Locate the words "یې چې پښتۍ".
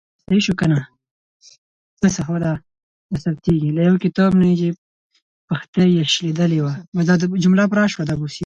4.49-5.87